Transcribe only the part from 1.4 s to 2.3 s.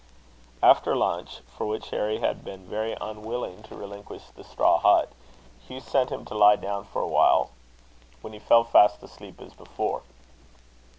for which Harry